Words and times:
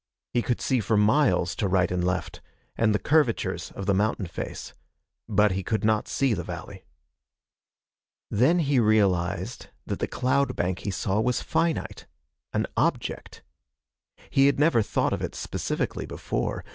He 0.33 0.41
could 0.41 0.59
see 0.61 0.79
for 0.79 0.97
miles 0.97 1.55
to 1.55 1.67
right 1.67 1.91
and 1.91 2.03
left, 2.03 2.41
and 2.75 2.91
the 2.91 2.97
curvatures 2.97 3.69
of 3.75 3.85
the 3.85 3.93
mountain 3.93 4.25
face. 4.25 4.73
But 5.29 5.51
he 5.51 5.61
could 5.61 5.83
not 5.85 6.07
see 6.07 6.33
the 6.33 6.41
valley. 6.43 6.85
Then 8.31 8.57
he 8.57 8.79
realized 8.79 9.67
that 9.85 9.99
the 9.99 10.07
cloud 10.07 10.55
bank 10.55 10.79
he 10.79 10.89
saw 10.89 11.21
was 11.21 11.43
finite 11.43 12.07
an 12.51 12.65
object. 12.75 13.43
He 14.31 14.47
had 14.47 14.59
never 14.59 14.81
thought 14.81 15.13
of 15.13 15.21
it 15.21 15.35
specifically 15.35 16.07
before. 16.07 16.65